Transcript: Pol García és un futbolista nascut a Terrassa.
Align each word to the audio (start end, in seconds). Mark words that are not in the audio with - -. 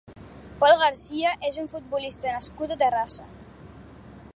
Pol 0.63 0.73
García 0.83 1.35
és 1.51 1.61
un 1.65 1.69
futbolista 1.75 2.35
nascut 2.39 2.75
a 2.79 2.83
Terrassa. 2.85 3.31